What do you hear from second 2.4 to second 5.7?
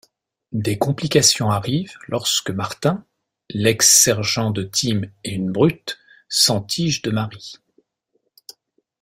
Martin, l'ex-sergent de Tim et une